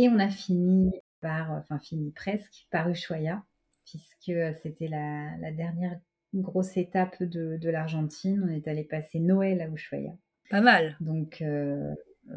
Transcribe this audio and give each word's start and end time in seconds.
Et 0.00 0.08
on 0.08 0.18
a 0.18 0.30
fini 0.30 0.90
par, 1.20 1.50
enfin 1.50 1.78
fini 1.78 2.10
presque, 2.12 2.66
par 2.70 2.88
Ushuaia, 2.88 3.44
puisque 3.84 4.32
c'était 4.62 4.88
la, 4.88 5.36
la, 5.42 5.52
dernière 5.52 6.00
grosse 6.32 6.78
étape 6.78 7.22
de, 7.22 7.58
de 7.58 7.68
l'Argentine. 7.68 8.42
On 8.42 8.48
est 8.48 8.66
allé 8.66 8.82
passer 8.82 9.20
Noël 9.20 9.60
à 9.60 9.68
Ushuaia. 9.68 10.12
Pas 10.48 10.62
mal. 10.62 10.96
Donc, 11.00 11.42
euh, 11.42 11.94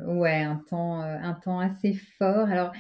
ouais, 0.08 0.42
un 0.42 0.58
temps, 0.70 1.04
euh, 1.04 1.18
un 1.22 1.36
temps 1.36 1.62
assez 1.62 1.94
fort. 1.94 2.50
Alors, 2.50 2.74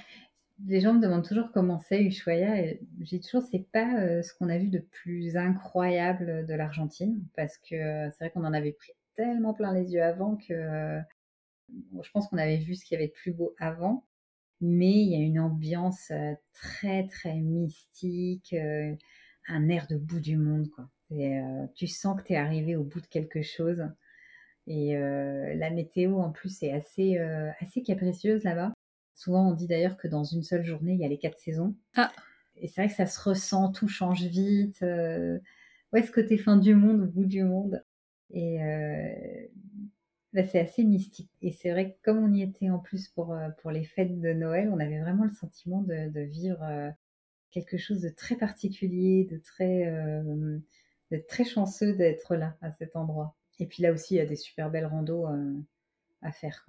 les 0.67 0.81
gens 0.81 0.93
me 0.93 1.01
demandent 1.01 1.25
toujours 1.25 1.53
comment 1.53 1.79
c'est 1.79 2.03
Ushuaia. 2.03 2.59
Et 2.59 2.81
j'ai 2.99 3.21
toujours, 3.21 3.43
c'est 3.49 3.65
pas 3.71 4.01
euh, 4.01 4.21
ce 4.21 4.33
qu'on 4.33 4.49
a 4.49 4.57
vu 4.57 4.67
de 4.67 4.79
plus 4.79 5.37
incroyable 5.37 6.45
de 6.45 6.53
l'Argentine, 6.55 7.23
parce 7.37 7.57
que 7.57 8.09
c'est 8.09 8.17
vrai 8.19 8.31
qu'on 8.31 8.43
en 8.43 8.53
avait 8.53 8.73
pris 8.73 8.91
tellement 9.15 9.53
plein 9.53 9.73
les 9.73 9.93
yeux 9.93 10.03
avant 10.03 10.35
que 10.35 10.99
je 12.01 12.11
pense 12.11 12.27
qu'on 12.27 12.37
avait 12.37 12.57
vu 12.57 12.75
ce 12.75 12.83
qu'il 12.83 12.95
y 12.95 12.97
avait 12.97 13.07
de 13.07 13.13
plus 13.13 13.31
beau 13.31 13.55
avant. 13.59 14.03
Mais 14.65 14.93
il 14.93 15.11
y 15.11 15.15
a 15.15 15.19
une 15.19 15.41
ambiance 15.41 16.13
très, 16.53 17.05
très 17.07 17.35
mystique, 17.35 18.55
un 19.47 19.67
air 19.67 19.87
de 19.89 19.97
bout 19.97 20.21
du 20.21 20.37
monde, 20.37 20.69
quoi. 20.69 20.89
Et, 21.11 21.37
tu 21.75 21.85
sens 21.85 22.17
que 22.17 22.25
tu 22.25 22.33
es 22.33 22.37
arrivé 22.37 22.77
au 22.77 22.83
bout 22.85 23.01
de 23.01 23.07
quelque 23.07 23.41
chose. 23.41 23.85
Et 24.67 24.93
la 24.95 25.69
météo, 25.69 26.19
en 26.19 26.31
plus, 26.31 26.63
est 26.63 26.71
assez, 26.71 27.17
assez 27.59 27.83
capricieuse 27.83 28.45
là-bas. 28.45 28.71
Souvent, 29.15 29.49
on 29.49 29.53
dit 29.53 29.67
d'ailleurs 29.67 29.97
que 29.97 30.07
dans 30.07 30.23
une 30.23 30.43
seule 30.43 30.63
journée, 30.63 30.93
il 30.93 30.99
y 30.99 31.05
a 31.05 31.09
les 31.09 31.17
quatre 31.19 31.39
saisons. 31.39 31.75
Ah. 31.97 32.13
Et 32.55 32.69
c'est 32.69 32.81
vrai 32.81 32.87
que 32.87 32.95
ça 32.95 33.05
se 33.05 33.19
ressent, 33.19 33.69
tout 33.69 33.89
change 33.89 34.23
vite. 34.23 34.79
ouais, 34.81 36.03
ce 36.03 36.11
côté 36.11 36.37
fin 36.37 36.55
du 36.55 36.73
monde, 36.73 37.01
au 37.01 37.07
bout 37.07 37.25
du 37.25 37.43
monde? 37.43 37.83
Et 38.29 38.59
c'est 40.33 40.59
assez 40.59 40.83
mystique. 40.83 41.29
Et 41.41 41.51
c'est 41.51 41.71
vrai 41.71 41.91
que 41.91 41.95
comme 42.03 42.17
on 42.17 42.33
y 42.33 42.41
était 42.41 42.69
en 42.69 42.79
plus 42.79 43.07
pour, 43.09 43.35
pour 43.61 43.71
les 43.71 43.83
fêtes 43.83 44.19
de 44.19 44.33
Noël, 44.33 44.69
on 44.73 44.79
avait 44.79 44.99
vraiment 44.99 45.25
le 45.25 45.31
sentiment 45.31 45.81
de, 45.81 46.09
de 46.09 46.21
vivre 46.21 46.59
quelque 47.51 47.77
chose 47.77 48.01
de 48.01 48.09
très 48.09 48.35
particulier, 48.35 49.27
de 49.29 49.37
très, 49.37 49.93
d'être 51.11 51.27
très 51.27 51.45
chanceux 51.45 51.93
d'être 51.93 52.35
là, 52.35 52.57
à 52.61 52.71
cet 52.71 52.95
endroit. 52.95 53.35
Et 53.59 53.67
puis 53.67 53.83
là 53.83 53.91
aussi, 53.91 54.15
il 54.15 54.17
y 54.17 54.21
a 54.21 54.25
des 54.25 54.35
super 54.35 54.71
belles 54.71 54.87
randos 54.87 55.27
à 56.23 56.31
faire. 56.31 56.65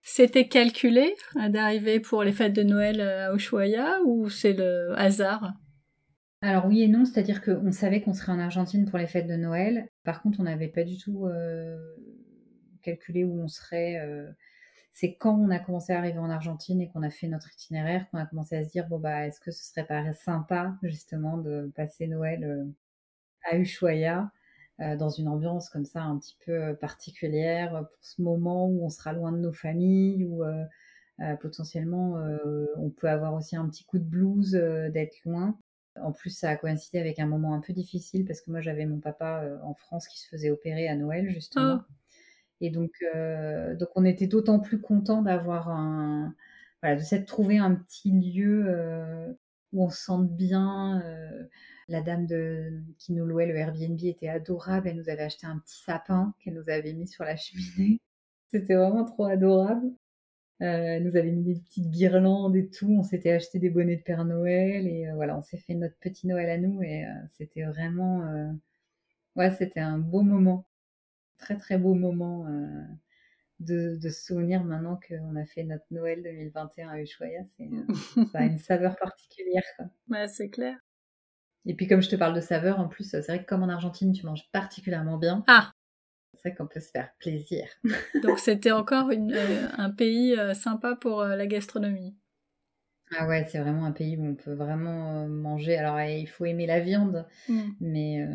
C'était 0.00 0.48
calculé 0.48 1.14
d'arriver 1.50 2.00
pour 2.00 2.24
les 2.24 2.32
fêtes 2.32 2.54
de 2.54 2.62
Noël 2.62 3.00
à 3.00 3.34
Ushuaia 3.34 4.00
ou 4.06 4.30
c'est 4.30 4.54
le 4.54 4.94
hasard? 4.96 5.52
Alors 6.40 6.66
oui 6.66 6.82
et 6.82 6.88
non, 6.88 7.04
c'est-à-dire 7.04 7.40
qu'on 7.40 7.70
savait 7.70 8.00
qu'on 8.00 8.14
serait 8.14 8.32
en 8.32 8.40
Argentine 8.40 8.84
pour 8.84 8.98
les 8.98 9.06
fêtes 9.06 9.28
de 9.28 9.36
Noël. 9.36 9.88
Par 10.02 10.22
contre, 10.22 10.40
on 10.40 10.44
n'avait 10.44 10.66
pas 10.66 10.82
du 10.82 10.98
tout 10.98 11.28
calculé 12.82 13.24
où 13.24 13.40
on 13.40 13.48
serait. 13.48 14.00
C'est 14.92 15.14
quand 15.14 15.34
on 15.38 15.50
a 15.50 15.58
commencé 15.58 15.92
à 15.92 15.98
arriver 15.98 16.18
en 16.18 16.30
Argentine 16.30 16.80
et 16.80 16.88
qu'on 16.90 17.02
a 17.02 17.10
fait 17.10 17.28
notre 17.28 17.52
itinéraire 17.52 18.06
qu'on 18.10 18.18
a 18.18 18.26
commencé 18.26 18.56
à 18.56 18.64
se 18.64 18.70
dire 18.70 18.86
bon 18.88 18.98
bah 18.98 19.26
est-ce 19.26 19.40
que 19.40 19.50
ce 19.50 19.64
serait 19.64 19.86
pas 19.86 20.12
sympa 20.12 20.76
justement 20.82 21.38
de 21.38 21.72
passer 21.74 22.06
Noël 22.06 22.68
à 23.50 23.56
Ushuaia 23.56 24.30
euh, 24.80 24.96
dans 24.96 25.10
une 25.10 25.28
ambiance 25.28 25.68
comme 25.68 25.84
ça 25.84 26.02
un 26.02 26.18
petit 26.18 26.36
peu 26.44 26.52
euh, 26.52 26.74
particulière 26.74 27.70
pour 27.72 28.04
ce 28.04 28.22
moment 28.22 28.66
où 28.66 28.84
on 28.84 28.88
sera 28.88 29.12
loin 29.12 29.30
de 29.30 29.36
nos 29.36 29.52
familles, 29.52 30.24
où 30.24 30.44
euh, 30.44 30.64
potentiellement 31.40 32.16
on 32.76 32.90
peut 32.90 33.08
avoir 33.08 33.34
aussi 33.34 33.54
un 33.54 33.68
petit 33.68 33.84
coup 33.84 33.98
de 33.98 34.04
blues 34.04 34.52
d'être 34.52 35.22
loin. 35.24 35.56
En 36.00 36.10
plus, 36.10 36.30
ça 36.30 36.50
a 36.50 36.56
coïncidé 36.56 36.98
avec 36.98 37.20
un 37.20 37.26
moment 37.26 37.54
un 37.54 37.60
peu 37.60 37.72
difficile 37.72 38.24
parce 38.24 38.40
que 38.40 38.50
moi 38.50 38.60
j'avais 38.60 38.86
mon 38.86 38.98
papa 38.98 39.44
en 39.62 39.74
France 39.74 40.08
qui 40.08 40.18
se 40.18 40.26
faisait 40.26 40.50
opérer 40.50 40.88
à 40.88 40.96
Noël 40.96 41.30
justement. 41.30 41.78
Oh. 41.78 41.92
Et 42.62 42.70
donc, 42.70 42.92
donc 43.78 43.88
on 43.96 44.04
était 44.04 44.26
d'autant 44.26 44.60
plus 44.60 44.80
content 44.80 45.22
d'avoir 45.22 45.68
un, 45.68 46.34
voilà, 46.82 46.96
de 46.96 47.02
s'être 47.02 47.26
trouvé 47.26 47.58
un 47.58 47.74
petit 47.74 48.12
lieu 48.12 49.36
où 49.72 49.84
on 49.84 49.90
se 49.90 50.02
sente 50.02 50.30
bien. 50.34 51.02
La 51.88 52.00
dame 52.00 52.26
de, 52.26 52.80
qui 52.98 53.12
nous 53.12 53.26
louait 53.26 53.46
le 53.46 53.56
Airbnb 53.56 53.98
était 54.02 54.28
adorable. 54.28 54.88
Elle 54.88 54.96
nous 54.96 55.08
avait 55.10 55.24
acheté 55.24 55.46
un 55.46 55.58
petit 55.58 55.82
sapin 55.82 56.34
qu'elle 56.40 56.54
nous 56.54 56.70
avait 56.70 56.94
mis 56.94 57.08
sur 57.08 57.24
la 57.24 57.36
cheminée. 57.36 58.00
C'était 58.48 58.74
vraiment 58.74 59.04
trop 59.04 59.24
adorable. 59.24 59.92
Euh, 60.62 60.96
elle 60.96 61.04
nous 61.04 61.16
avait 61.16 61.32
mis 61.32 61.42
des 61.42 61.60
petites 61.60 61.90
guirlandes 61.90 62.54
et 62.56 62.68
tout. 62.68 62.88
On 62.88 63.02
s'était 63.02 63.32
acheté 63.32 63.58
des 63.58 63.70
bonnets 63.70 63.96
de 63.96 64.02
Père 64.02 64.24
Noël 64.24 64.86
et 64.86 65.08
euh, 65.08 65.14
voilà, 65.14 65.36
on 65.36 65.42
s'est 65.42 65.58
fait 65.58 65.74
notre 65.74 65.96
petit 65.98 66.28
Noël 66.28 66.48
à 66.50 66.58
nous 66.58 66.82
et 66.82 67.04
euh, 67.04 67.08
c'était 67.36 67.64
vraiment, 67.64 68.22
ouais, 69.36 69.50
c'était 69.52 69.80
un 69.80 69.98
beau 69.98 70.22
moment, 70.22 70.66
très 71.42 71.56
très 71.56 71.76
beau 71.76 71.94
moment 71.94 72.46
de, 73.60 73.96
de 73.96 74.08
se 74.08 74.26
souvenir 74.26 74.64
maintenant 74.64 74.98
qu'on 75.08 75.36
a 75.36 75.44
fait 75.44 75.64
notre 75.64 75.84
Noël 75.90 76.22
2021 76.22 76.88
à 76.88 77.00
Ushuaia. 77.00 77.42
C'est, 77.56 77.68
ça 78.32 78.38
a 78.38 78.44
une 78.44 78.58
saveur 78.58 78.96
particulière. 78.96 79.64
Quoi. 79.76 79.86
Ouais, 80.08 80.28
c'est 80.28 80.50
clair. 80.50 80.76
Et 81.64 81.74
puis 81.74 81.86
comme 81.86 82.02
je 82.02 82.08
te 82.08 82.16
parle 82.16 82.34
de 82.34 82.40
saveur, 82.40 82.80
en 82.80 82.88
plus, 82.88 83.04
c'est 83.08 83.20
vrai 83.20 83.42
que 83.42 83.48
comme 83.48 83.62
en 83.62 83.68
Argentine, 83.68 84.12
tu 84.12 84.26
manges 84.26 84.50
particulièrement 84.50 85.16
bien. 85.16 85.44
Ah 85.46 85.72
C'est 86.34 86.48
vrai 86.48 86.56
qu'on 86.56 86.66
peut 86.66 86.80
se 86.80 86.90
faire 86.90 87.10
plaisir. 87.18 87.66
Donc 88.22 88.38
c'était 88.38 88.72
encore 88.72 89.10
euh, 89.10 89.68
un 89.78 89.90
pays 89.90 90.36
euh, 90.36 90.54
sympa 90.54 90.96
pour 90.96 91.20
euh, 91.20 91.36
la 91.36 91.46
gastronomie. 91.46 92.16
Ah 93.18 93.26
ouais, 93.26 93.44
c'est 93.50 93.58
vraiment 93.58 93.84
un 93.84 93.92
pays 93.92 94.16
où 94.16 94.24
on 94.24 94.34
peut 94.34 94.54
vraiment 94.54 95.26
manger. 95.28 95.76
Alors 95.76 96.00
il 96.00 96.26
faut 96.26 96.44
aimer 96.44 96.66
la 96.66 96.80
viande, 96.80 97.26
mm. 97.48 97.62
mais, 97.80 98.26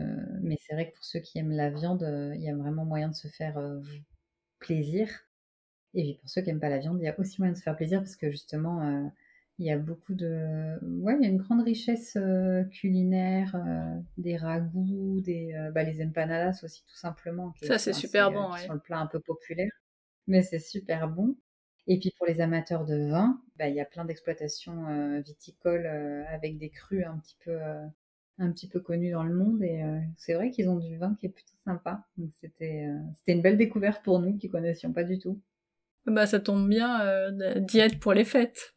mais 0.41 0.57
c'est 0.61 0.73
vrai 0.73 0.89
que 0.89 0.95
pour 0.95 1.05
ceux 1.05 1.19
qui 1.19 1.39
aiment 1.39 1.51
la 1.51 1.69
viande, 1.69 2.07
il 2.35 2.41
y 2.41 2.49
a 2.49 2.55
vraiment 2.55 2.85
moyen 2.85 3.09
de 3.09 3.15
se 3.15 3.27
faire 3.27 3.59
plaisir. 4.59 5.09
Et 5.93 6.03
puis 6.03 6.13
pour 6.15 6.29
ceux 6.29 6.41
qui 6.41 6.49
n'aiment 6.49 6.59
pas 6.59 6.69
la 6.69 6.77
viande, 6.77 6.99
il 6.99 7.05
y 7.05 7.07
a 7.07 7.19
aussi 7.19 7.41
moyen 7.41 7.53
de 7.53 7.57
se 7.57 7.63
faire 7.63 7.75
plaisir 7.75 7.99
parce 7.99 8.15
que 8.15 8.29
justement 8.29 9.11
il 9.59 9.65
y 9.65 9.71
a 9.71 9.77
beaucoup 9.77 10.13
de. 10.13 10.77
Ouais, 11.01 11.15
il 11.19 11.23
y 11.23 11.25
a 11.25 11.29
une 11.29 11.38
grande 11.38 11.63
richesse 11.63 12.15
euh, 12.15 12.63
culinaire, 12.65 13.55
euh, 13.55 13.99
des 14.17 14.38
ragoûts, 14.38 15.19
des, 15.21 15.53
euh, 15.55 15.71
bah, 15.71 15.83
les 15.83 16.03
empanadas 16.05 16.63
aussi, 16.63 16.83
tout 16.83 16.95
simplement. 16.95 17.53
Ça, 17.63 17.79
c'est 17.79 17.94
super 17.94 18.31
bon, 18.31 18.51
ouais. 18.51 18.59
Sur 18.59 18.73
le 18.73 18.79
plat 18.79 18.99
un 18.99 19.07
peu 19.07 19.19
populaire. 19.19 19.71
Mais 20.27 20.44
c'est 20.44 20.59
super 20.59 21.07
bon. 21.07 21.35
Et 21.87 21.99
puis 21.99 22.13
pour 22.17 22.27
les 22.27 22.41
amateurs 22.41 22.85
de 22.85 23.09
vin, 23.09 23.41
bah, 23.57 23.69
il 23.69 23.75
y 23.75 23.79
a 23.79 23.85
plein 23.85 24.05
d'exploitations 24.05 25.21
viticoles 25.21 25.87
avec 26.29 26.57
des 26.57 26.69
crus 26.69 27.05
un 27.05 27.17
petit 27.17 27.37
peu, 27.43 27.57
un 28.39 28.51
petit 28.51 28.67
peu 28.67 28.79
connus 28.79 29.11
dans 29.11 29.23
le 29.23 29.33
monde. 29.33 29.63
Et 29.63 29.81
c'est 30.17 30.33
vrai 30.33 30.51
qu'ils 30.51 30.69
ont 30.69 30.79
du 30.79 30.97
vin 30.97 31.15
qui 31.15 31.27
est 31.27 31.29
plutôt 31.29 31.55
sympa. 31.63 32.05
Donc 32.17 32.31
c'était, 32.41 32.89
c'était 33.15 33.31
une 33.33 33.41
belle 33.41 33.57
découverte 33.57 34.03
pour 34.03 34.19
nous 34.19 34.37
qui 34.37 34.49
connaissions 34.49 34.91
pas 34.91 35.05
du 35.05 35.17
tout. 35.17 35.41
Bah 36.05 36.25
ça 36.25 36.41
tombe 36.41 36.67
bien, 36.67 37.31
diète 37.61 37.99
pour 37.99 38.13
les 38.13 38.25
fêtes. 38.25 38.73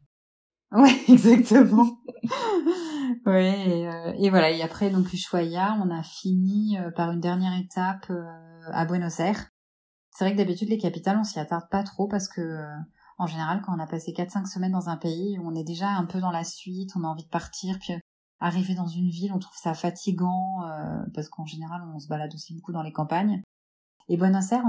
Ouais, 0.73 0.97
exactement. 1.09 1.99
ouais, 3.27 3.69
et, 3.69 3.89
euh, 3.89 4.13
et, 4.19 4.31
voilà. 4.31 4.51
Et 4.51 4.63
après, 4.63 4.91
donc, 4.91 5.13
Ushuaia, 5.13 5.77
on 5.83 5.91
a 5.91 6.03
fini 6.05 6.79
euh, 6.79 6.93
par 6.93 7.11
une 7.11 7.21
dernière 7.21 7.59
étape 7.59 8.07
euh, 8.11 8.25
à 8.73 8.85
Buenos 8.85 9.19
Aires. 9.19 9.51
C'est 10.13 10.25
vrai 10.25 10.33
que 10.33 10.39
d'habitude, 10.39 10.69
les 10.69 10.79
capitales, 10.79 11.19
on 11.19 11.25
s'y 11.25 11.41
attarde 11.41 11.69
pas 11.71 11.83
trop 11.83 12.07
parce 12.07 12.29
que, 12.29 12.65
en 13.21 13.27
général, 13.27 13.63
quand 13.63 13.77
on 13.77 13.79
a 13.79 13.87
passé 13.87 14.13
4-5 14.13 14.47
semaines 14.47 14.73
dans 14.73 14.89
un 14.89 14.97
pays, 14.97 15.39
on 15.45 15.55
est 15.55 15.65
déjà 15.65 15.89
un 15.89 16.07
peu 16.07 16.21
dans 16.21 16.31
la 16.31 16.45
suite, 16.45 16.91
on 16.97 17.05
a 17.05 17.07
envie 17.07 17.25
de 17.25 17.29
partir, 17.29 17.79
puis 17.79 17.95
arriver 18.41 18.75
dans 18.75 18.87
une 18.87 19.11
ville, 19.11 19.33
on 19.33 19.39
trouve 19.39 19.57
ça 19.57 19.75
fatigant 19.75 20.63
parce 21.13 21.29
qu'en 21.29 21.45
général, 21.45 21.83
on 21.95 21.99
se 21.99 22.09
balade 22.09 22.35
aussi 22.35 22.55
beaucoup 22.55 22.73
dans 22.73 22.83
les 22.83 22.93
campagnes. 22.93 23.43
Et 24.09 24.17
Buenos 24.17 24.51
Aires, 24.53 24.65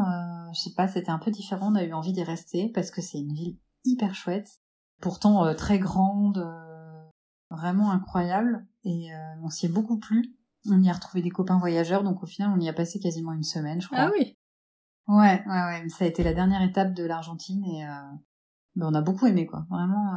je 0.53 0.59
sais 0.59 0.73
pas, 0.73 0.89
c'était 0.89 1.11
un 1.11 1.19
peu 1.19 1.31
différent. 1.31 1.71
On 1.71 1.75
a 1.75 1.83
eu 1.83 1.93
envie 1.93 2.11
d'y 2.11 2.23
rester 2.23 2.69
parce 2.69 2.91
que 2.91 3.01
c'est 3.01 3.19
une 3.19 3.33
ville 3.33 3.57
hyper 3.85 4.13
chouette 4.13 4.59
pourtant 5.01 5.45
euh, 5.45 5.53
très 5.53 5.79
grande, 5.79 6.37
euh, 6.37 7.09
vraiment 7.49 7.91
incroyable. 7.91 8.65
Et 8.85 9.13
euh, 9.13 9.17
on 9.43 9.49
s'y 9.49 9.65
est 9.65 9.69
beaucoup 9.69 9.99
plu. 9.99 10.35
On 10.69 10.81
y 10.81 10.89
a 10.89 10.93
retrouvé 10.93 11.21
des 11.21 11.31
copains 11.31 11.57
voyageurs, 11.57 12.03
donc 12.03 12.23
au 12.23 12.27
final, 12.27 12.51
on 12.55 12.59
y 12.59 12.69
a 12.69 12.73
passé 12.73 12.99
quasiment 12.99 13.33
une 13.33 13.43
semaine, 13.43 13.81
je 13.81 13.87
crois. 13.87 13.99
Ah 13.99 14.11
oui. 14.17 14.37
Ouais, 15.07 15.43
ouais, 15.45 15.63
ouais. 15.63 15.89
Ça 15.89 16.05
a 16.05 16.07
été 16.07 16.23
la 16.23 16.33
dernière 16.33 16.61
étape 16.61 16.93
de 16.93 17.03
l'Argentine 17.03 17.65
et 17.65 17.83
ben, 18.75 18.87
on 18.87 18.93
a 18.93 19.01
beaucoup 19.01 19.27
aimé, 19.27 19.45
quoi. 19.45 19.65
Vraiment, 19.69 20.15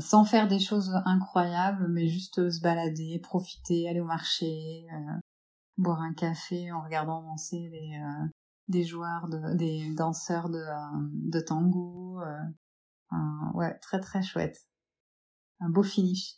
sans 0.00 0.24
faire 0.24 0.48
des 0.48 0.60
choses 0.60 0.92
incroyables, 1.04 1.88
mais 1.88 2.08
juste 2.08 2.50
se 2.50 2.60
balader, 2.60 3.20
profiter, 3.22 3.88
aller 3.88 4.00
au 4.00 4.06
marché, 4.06 4.86
boire 5.78 6.00
un 6.00 6.14
café 6.14 6.72
en 6.72 6.82
regardant 6.82 7.22
danser 7.22 7.68
des, 7.70 8.00
des 8.68 8.84
joueurs, 8.84 9.28
de, 9.28 9.56
des 9.56 9.94
danseurs 9.94 10.48
de, 10.50 10.62
de 11.30 11.40
tango 11.40 12.20
ouais, 13.54 13.78
très 13.80 14.00
très 14.00 14.22
chouette. 14.22 14.66
Un 15.60 15.68
beau 15.68 15.82
finish. 15.82 16.36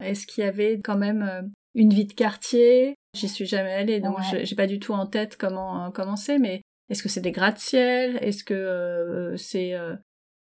Est-ce 0.00 0.26
qu'il 0.26 0.44
y 0.44 0.46
avait 0.46 0.80
quand 0.80 0.96
même 0.96 1.22
euh, 1.22 1.42
une 1.74 1.92
vie 1.92 2.06
de 2.06 2.12
quartier? 2.12 2.94
J'y 3.14 3.28
suis 3.28 3.46
jamais 3.46 3.72
allée, 3.72 4.00
donc 4.00 4.18
j'ai 4.22 4.56
pas 4.56 4.66
du 4.66 4.78
tout 4.78 4.92
en 4.92 5.06
tête 5.06 5.36
comment 5.36 5.86
euh, 5.86 5.90
comment 5.90 6.16
c'est, 6.16 6.38
mais 6.38 6.62
est-ce 6.88 7.02
que 7.02 7.08
c'est 7.08 7.20
des 7.20 7.32
gratte-ciel? 7.32 8.16
Est-ce 8.22 8.44
que 8.44 8.54
euh, 8.54 9.36
c'est 9.36 9.74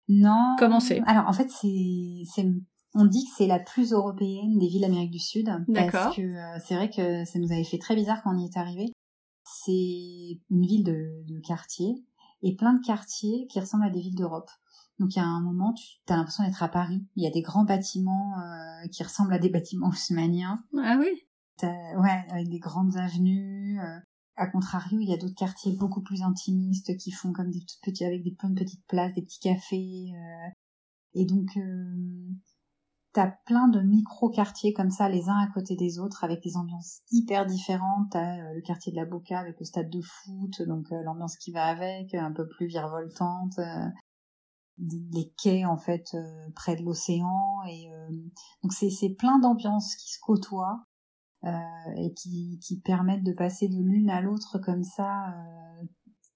non 0.08 0.56
Comment 0.58 0.80
c'est? 0.80 1.02
Alors 1.06 1.28
en 1.28 1.34
fait, 1.34 1.50
c'est 1.50 2.24
c'est 2.34 2.48
on 2.94 3.06
dit 3.06 3.26
que 3.26 3.32
c'est 3.38 3.48
la 3.48 3.60
plus 3.60 3.92
européenne 3.94 4.58
des 4.58 4.68
villes 4.68 4.82
d'Amérique 4.82 5.12
du 5.12 5.20
Sud 5.20 5.50
parce 5.74 6.16
que 6.16 6.36
c'est 6.66 6.76
vrai 6.76 6.90
que 6.90 7.26
ça 7.26 7.40
nous 7.40 7.52
avait 7.52 7.64
fait 7.64 7.78
très 7.78 7.96
bizarre 7.96 8.22
quand 8.24 8.36
on 8.36 8.40
y 8.40 8.46
est 8.46 8.58
arrivé. 8.58 8.92
C'est 9.44 10.40
une 10.50 10.66
ville 10.66 10.84
de, 10.84 11.24
de 11.26 11.40
quartier 11.40 12.04
et 12.42 12.56
plein 12.56 12.74
de 12.74 12.86
quartiers 12.86 13.48
qui 13.48 13.60
ressemblent 13.60 13.86
à 13.86 13.90
des 13.90 14.02
villes 14.02 14.16
d'Europe. 14.16 14.50
Donc 15.00 15.16
il 15.16 15.20
y 15.20 15.22
a 15.22 15.26
un 15.26 15.42
moment, 15.42 15.74
tu 15.74 16.12
as 16.12 16.16
l'impression 16.16 16.44
d'être 16.44 16.64
à 16.64 16.70
Paris. 16.70 17.06
Il 17.16 17.24
y 17.24 17.28
a 17.28 17.32
des 17.32 17.42
grands 17.42 17.66
bâtiments 17.66 18.34
euh, 18.40 18.88
qui 18.92 19.04
ressemblent 19.04 19.34
à 19.34 19.40
des 19.40 19.50
bâtiments 19.50 19.90
haussmanniens. 19.90 20.64
Ah 20.78 20.98
oui? 21.00 21.28
Ouais, 21.62 22.26
avec 22.32 22.50
des 22.50 22.60
grandes 22.60 22.98
avenues. 22.98 23.80
Euh. 23.80 24.00
À 24.38 24.48
contrario, 24.48 25.00
il 25.00 25.10
y 25.10 25.14
a 25.14 25.18
d'autres 25.18 25.36
quartiers 25.36 25.74
beaucoup 25.74 26.02
plus 26.02 26.22
intimistes 26.22 26.96
qui 26.98 27.12
font 27.12 27.34
comme 27.34 27.52
des 27.52 27.60
toutes 27.60 27.82
petits, 27.82 28.06
avec 28.06 28.24
des 28.24 28.32
plein 28.32 28.50
de 28.50 28.60
petites 28.60 28.86
places, 28.88 29.14
des 29.14 29.24
petits 29.24 29.40
cafés. 29.40 30.12
Euh. 30.14 30.50
Et 31.14 31.26
donc, 31.26 31.58
t'as 33.14 33.32
plein 33.46 33.68
de 33.68 33.82
micro-quartiers 33.82 34.74
comme 34.74 34.92
ça, 34.92 35.10
les 35.10 35.30
uns 35.30 35.40
à 35.40 35.48
côté 35.52 35.76
des 35.76 35.98
autres, 35.98 36.24
avec 36.24 36.44
des 36.44 36.56
ambiances 36.56 37.02
hyper 37.10 37.48
différentes. 37.48 38.12
T'as 38.12 38.54
le 38.54 38.62
quartier 38.62 38.92
de 38.92 38.98
la 38.98 39.06
Boca 39.06 39.40
avec 39.40 39.60
le 39.60 39.66
stade 39.66 39.90
de 39.90 40.02
foot, 40.02 40.62
donc 40.68 40.86
l'ambiance 40.92 41.36
qui 41.38 41.52
va 41.52 41.66
avec, 41.66 42.14
un 42.14 42.32
peu 42.32 42.48
plus 42.48 42.68
virevoltante 42.68 43.60
les 44.80 45.34
quais 45.38 45.66
en 45.66 45.78
fait 45.78 46.14
euh, 46.14 46.50
près 46.56 46.76
de 46.76 46.84
l'océan 46.84 47.64
et 47.68 47.92
euh, 47.92 48.10
donc 48.64 48.74
c'est 48.74 49.10
plein 49.18 49.40
d'ambiances 49.40 49.96
qui 49.96 50.12
se 50.12 50.20
côtoient 50.20 50.84
euh, 50.84 50.87
et 51.96 52.14
qui 52.14 52.82
permettent 52.84 53.24
de 53.24 53.34
passer 53.34 53.68
de 53.68 53.82
l'une 53.82 54.10
à 54.10 54.22
l'autre 54.22 54.60
comme 54.60 54.84
ça 54.84 55.34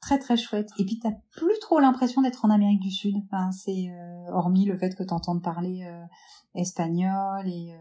très 0.02 0.18
très 0.18 0.38
chouette 0.38 0.70
et 0.80 0.86
puis 0.86 1.00
t'as 1.00 1.12
plus 1.32 1.58
trop 1.60 1.80
l'impression 1.80 2.22
d'être 2.22 2.46
en 2.46 2.50
Amérique 2.50 2.82
du 2.82 2.92
Sud 2.92 3.16
c'est 3.52 3.90
hormis 4.32 4.66
le 4.66 4.78
fait 4.78 4.96
que 4.96 5.04
t'entendes 5.04 5.44
parler 5.44 5.88
espagnol 6.56 7.48
et 7.48 7.76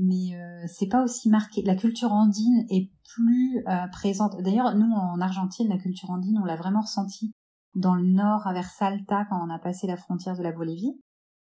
mais 0.00 0.38
c'est 0.68 0.86
pas 0.86 1.02
aussi 1.02 1.28
marqué. 1.28 1.62
La 1.62 1.74
culture 1.74 2.12
andine 2.12 2.64
est 2.70 2.90
plus 3.14 3.64
présente. 3.90 4.40
D'ailleurs, 4.42 4.74
nous 4.76 4.92
en 4.92 5.20
Argentine, 5.20 5.68
la 5.68 5.78
culture 5.78 6.10
andine, 6.10 6.38
on 6.40 6.44
l'a 6.44 6.56
vraiment 6.56 6.82
ressenti 6.82 7.32
dans 7.74 7.94
le 7.94 8.04
nord, 8.04 8.48
vers 8.52 8.70
Salta, 8.70 9.24
quand 9.28 9.44
on 9.44 9.50
a 9.50 9.58
passé 9.58 9.86
la 9.86 9.96
frontière 9.96 10.36
de 10.36 10.42
la 10.42 10.52
Bolivie. 10.52 11.00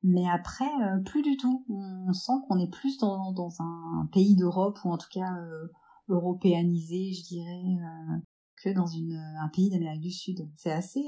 Mais 0.03 0.29
après, 0.29 0.71
euh, 0.83 1.03
plus 1.05 1.23
du 1.23 1.37
tout. 1.37 1.65
On 1.69 2.13
sent 2.13 2.33
qu'on 2.47 2.59
est 2.59 2.71
plus 2.71 2.99
dans, 2.99 3.33
dans 3.33 3.51
un 3.61 4.09
pays 4.13 4.37
d'Europe, 4.37 4.79
ou 4.85 4.93
en 4.93 4.99
tout 4.99 5.09
cas 5.11 5.35
euh, 5.37 5.69
européanisé, 6.09 7.13
je 7.13 7.25
dirais, 7.25 7.65
euh, 7.83 8.17
que 8.63 8.71
dans 8.71 8.87
une, 8.87 9.15
un 9.15 9.49
pays 9.49 9.71
d'Amérique 9.71 10.03
du 10.03 10.13
Sud. 10.13 10.49
C'est 10.57 10.73
assez, 10.73 11.05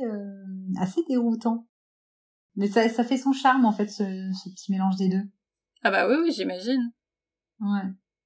assez 0.79 1.03
déroutant. 1.09 1.67
Mais 2.57 2.67
ça, 2.67 2.89
ça 2.89 3.05
fait 3.05 3.17
son 3.17 3.33
charme, 3.33 3.65
en 3.65 3.73
fait, 3.73 3.89
ce, 3.89 4.05
ce 4.05 4.51
petit 4.51 4.73
mélange 4.73 4.97
des 4.97 5.09
deux. 5.09 5.23
Ah 5.83 5.91
bah 5.91 6.09
oui, 6.09 6.17
oui, 6.23 6.33
j'imagine. 6.33 6.93
Ouais. 7.61 7.93